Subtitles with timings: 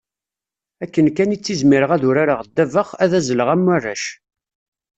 [0.83, 4.03] Akken kan i ttizmireɣ ad urareɣ ddabex, ad azleɣ am warrac.